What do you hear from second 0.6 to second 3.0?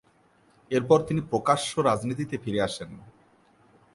এরপর তিনি প্রকাশ্য রাজনীতিতে ফিরে আসেন।